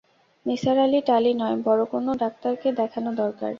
[0.45, 3.49] নিসার আলি-টালি নয়, বড় কোনো ডাক্তারকে দেখানো দরকার।